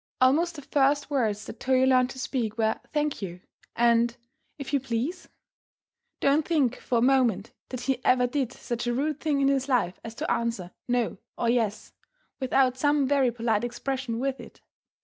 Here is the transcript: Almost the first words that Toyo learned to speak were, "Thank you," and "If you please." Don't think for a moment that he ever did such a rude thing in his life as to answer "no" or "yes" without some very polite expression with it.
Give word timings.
Almost 0.19 0.55
the 0.55 0.63
first 0.63 1.11
words 1.11 1.45
that 1.45 1.59
Toyo 1.59 1.85
learned 1.85 2.09
to 2.09 2.17
speak 2.17 2.57
were, 2.57 2.79
"Thank 2.91 3.21
you," 3.21 3.39
and 3.75 4.17
"If 4.57 4.73
you 4.73 4.79
please." 4.79 5.27
Don't 6.19 6.43
think 6.43 6.77
for 6.77 6.97
a 6.97 7.01
moment 7.03 7.51
that 7.69 7.81
he 7.81 8.03
ever 8.03 8.25
did 8.25 8.51
such 8.51 8.87
a 8.87 8.95
rude 8.95 9.19
thing 9.19 9.41
in 9.41 9.47
his 9.47 9.69
life 9.69 9.99
as 10.03 10.15
to 10.15 10.31
answer 10.31 10.71
"no" 10.87 11.19
or 11.37 11.49
"yes" 11.51 11.93
without 12.39 12.79
some 12.79 13.07
very 13.07 13.29
polite 13.29 13.63
expression 13.63 14.17
with 14.17 14.39
it. 14.39 14.59